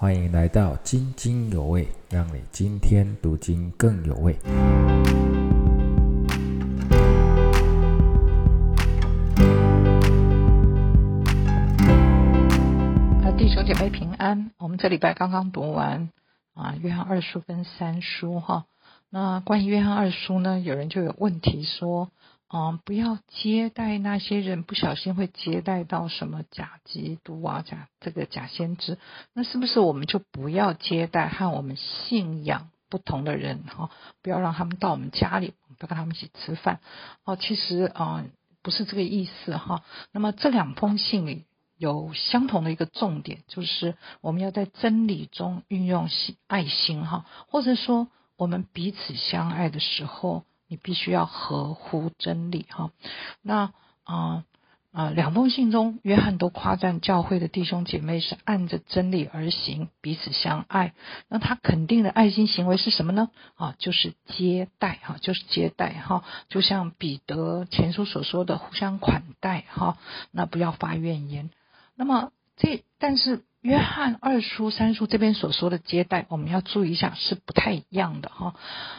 [0.00, 4.32] 欢迎来到津津有味，让你今天读经更有味。
[13.24, 14.52] 啊，弟兄姐妹平安。
[14.58, 16.10] 我们这礼拜刚刚读完
[16.54, 18.66] 啊，约翰二书跟三书哈。
[19.10, 22.12] 那关于约翰二书呢，有人就有问题说。
[22.48, 28.96] 啊，不要接待那些人，不小心会接待到什么假基督啊，假这个假先知，
[29.34, 33.90] 那是不是我们就不要接待和我们信仰不同的人哈？
[34.22, 36.80] 不要让他们到我们家里，不跟他们一起吃饭
[37.24, 37.36] 哦。
[37.36, 38.24] 其实啊，
[38.62, 39.82] 不是这个意思哈。
[40.10, 41.44] 那么这两封信里
[41.76, 48.08] 有相同的一个重点，就是我们要在真理中运用心爱心哈，或者说
[48.38, 50.44] 我们彼此相爱的时候。
[50.68, 52.90] 你必须要合乎真理哈，
[53.40, 53.72] 那
[54.04, 54.44] 啊
[54.92, 60.92] 啊两封信中，约翰都夸赞教会的弟兄姐妹是按着真理而行，彼此相爱。
[61.28, 63.30] 那他肯定的爱心行为是什么呢？
[63.54, 69.96] 啊，就是接待哈，就是接待哈，就像彼得前书所说的互相款待哈，
[70.32, 71.48] 那不要发怨言。
[71.96, 78.54] 那么这但是约翰二书三书这边所说的接待，我们要注意一下是不太一样的哈，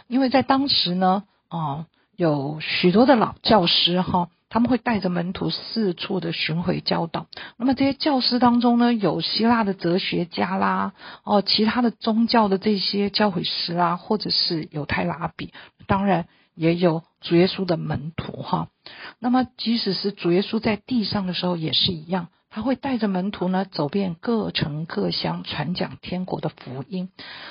[0.07, 1.25] 因为在当时呢。
[1.49, 7.27] 哦，有许多的老教师哈，他们会带着门徒四处的巡回教导。
[7.57, 15.51] 那么这些教师当中呢，有希腊的哲学家啦，哦，其他的宗教的这些教诲师啦，或者是犹太拉比，
[15.87, 16.27] 当然
[16.59, 18.67] 也有主耶稣的门徒哈。
[19.17, 22.27] 那么即使是主耶稣在地上的时候也是一样。
[22.51, 27.09] 他会带着门徒呢，走遍各城各乡，传讲天国的福音。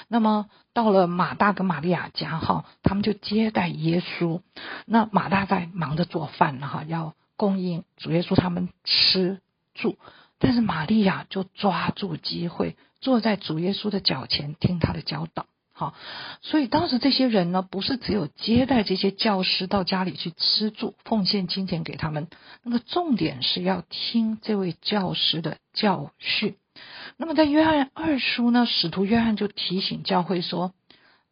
[0.08, 4.42] 那么到了马大跟玛利亚家哈，他们就接待耶稣。
[4.84, 9.40] 那马大在忙着做饭哈，要供应主耶稣他们吃
[9.74, 9.96] 住。
[10.40, 15.46] 但是玛利亚就抓住机会，坐在主耶稣的脚前听他的教导。
[15.78, 15.94] 好，
[16.42, 22.26] 所以当时这些人呢，不是只有接待这些教师到家里去吃住，奉献金钱给他们，
[22.64, 26.56] 那么重点是要听这位教师的教训。
[27.16, 30.72] 那么在约翰二书呢，使徒约翰就提醒教会说：“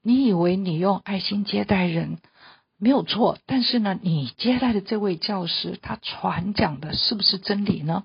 [0.01, 2.19] 你以为你用爱心接待人
[2.79, 8.05] 没有错，但是呢，你接待的这位教师，他传讲的是不是真理呢？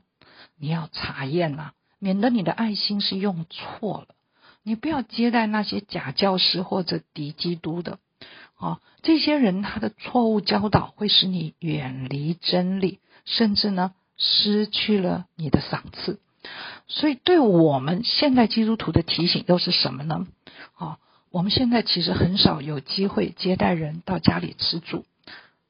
[0.58, 4.08] 你要查验呐，免得你的爱心是用错了。”
[4.64, 7.98] 你不要接待那些假教师或者敌基督的，
[8.56, 16.20] 啊，这些人他的错误教导会使你远离真理，甚至呢失去了你的赏赐。
[16.88, 20.28] 所以，对我们现代基督徒的提醒又是什么呢？
[20.76, 20.98] 啊，
[21.32, 25.06] 我们现在其实很少有机会接待人到家里吃住，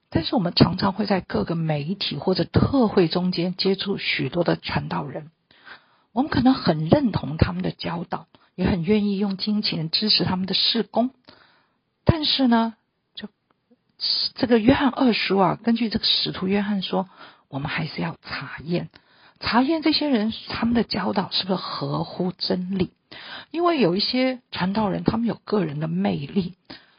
[0.09, 5.31] 但是我们常常会在各个媒体或者特会中间接触许多的传道人，
[6.11, 8.27] 我们可能很认同他们的教导。
[8.61, 11.09] 也很愿意用金钱支持他们的事工，
[12.05, 12.75] 但是呢，
[13.15, 13.27] 就
[14.35, 17.09] 这个约翰二书啊，根据这个使徒约翰说，
[17.49, 18.89] 我们还是要查验，
[19.39, 22.91] 查验这些人他们的教导是不是合乎真理，
[23.49, 26.53] 因为有一些传道人，他们有个人的魅力，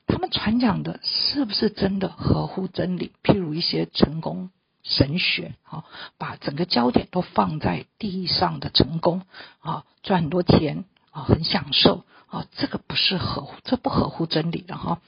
[0.07, 3.13] 他们传讲的是不是真的合乎真理？
[3.23, 4.51] 譬如一些成功
[4.83, 5.85] 神学，啊，
[6.19, 9.23] 把整个焦点都放在地上的成功，
[9.61, 10.85] 啊，赚很多钱。
[11.13, 15.01] 啊，很享受啊，这个不是合乎，这不合乎真理的哈。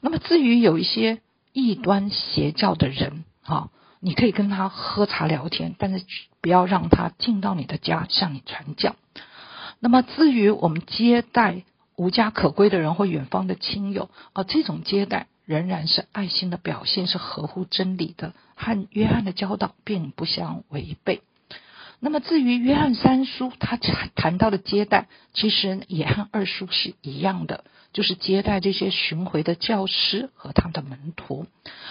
[0.00, 6.04] 那么至于有一些异端邪教的人啊，你可以跟他喝茶聊天，但是
[6.40, 8.96] 不要让他进到你的家向你传教。
[9.78, 11.62] 那么至于我们接待
[11.96, 21.22] 无家可归的人或远方的亲友啊，这种接待仍然是爱心的表现，是合乎真理的，和约翰的教导并不相违背。
[22.04, 23.76] 那么至于约翰三叔，他
[24.16, 31.46] 谈到的接待，其实也和二叔是一样的，就是接待这些巡回的教师和他们的门徒。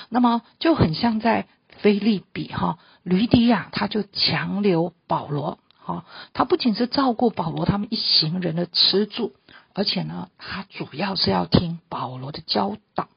[0.10, 9.32] 那么就很像在菲利比哈，吕底亚他就强留保罗哈，他不仅是照顾保罗他们一行人的吃住，
[9.74, 13.08] 而且呢，他主要是要听保罗的教导。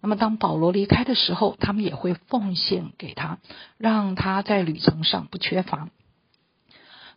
[0.00, 3.38] 那么当保罗离开的时候，他们也会奉献给他，
[3.76, 5.90] 让他在旅程上不缺乏。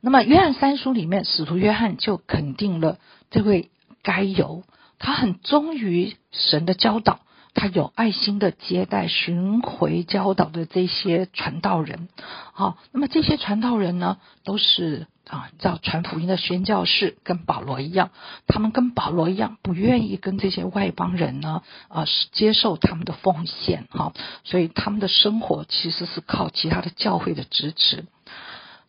[0.03, 2.98] 那么，约翰三书里面，使徒约翰就肯定了
[3.30, 3.69] 这位
[4.01, 4.63] 该犹，
[4.98, 7.19] 他很忠于神的教导，
[7.53, 12.09] 他有爱心的接待巡回教导的这些传道人。
[12.51, 18.09] 好，那么这些传道人呢，都是啊，叫传福音的宣教士，跟保罗一样，
[18.48, 23.88] 他们跟保罗一样，不愿意跟这些外邦人呢啊接受他们的奉献。
[23.92, 24.13] 哈，
[24.45, 28.06] 所以他们的生活其实是靠其他的教会的支持。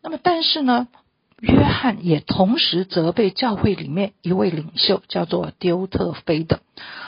[0.02, 0.88] 那么，但是呢？
[1.42, 6.60] 约翰也同时责备教会里面一位领袖，叫做丢特菲的。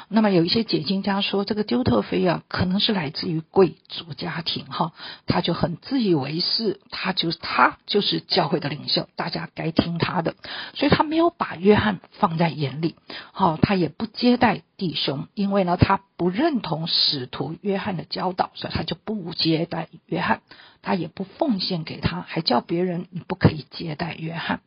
[0.08, 4.92] 那么有一些解经家说，这个丢特菲啊，可能是来自于贵族家庭哈，
[5.26, 10.34] 他就很自以为是，他就他就是教会的领袖，大家该听他的，
[10.74, 12.96] 所以他没有把约翰放在眼里，
[13.32, 20.40] 好，他也不接待弟兄，因为呢，他不认同使徒约翰的教导，所以他就不接待约翰。
[20.86, 24.60] 他也不奉献给他，还叫别人你不可以接待约翰，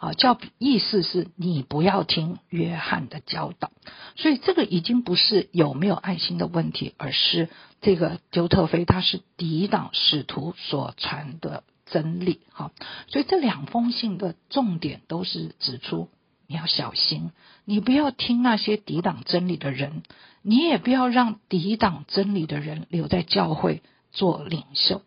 [0.00, 3.70] 啊，叫意思是你不要听约翰的教导。
[4.14, 7.48] 所以这个已已经不是有没有爱心的问题，而是
[7.82, 12.40] 这个丢特菲他是抵挡使徒所传的真理。
[12.50, 12.72] 哈，
[13.06, 16.08] 所以这两封信的重点都是指出
[16.48, 17.30] 你要小心，
[17.64, 20.02] 你不要听那些抵挡真理的人，
[20.42, 25.02] 你也不要让抵挡真理的人留在教会做领袖。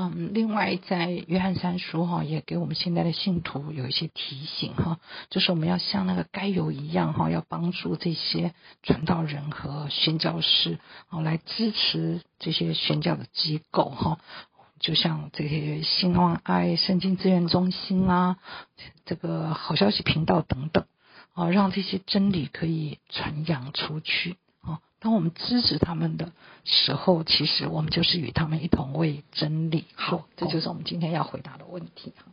[0.00, 8.54] 嗯，另外在约翰三书哈，也给我们现在的信徒有一些提醒哈，就是我们要像那个该有一样哈，要帮助这些
[8.84, 10.78] 传道人和宣教师
[11.08, 14.20] 啊，来支持这些宣教的机构哈，
[14.78, 18.36] 就像这些兴旺爱圣经资源中心啊，
[19.04, 20.84] 这个好消息频道等等
[21.34, 24.36] 啊，让这些真理可以传扬出去。
[25.00, 26.32] 当我们支持他们的
[26.64, 29.84] 时候，其实我们就是与他们一同为真理。
[29.94, 32.12] 好，这就是我们今天要回答的问题。
[32.16, 32.24] 哈。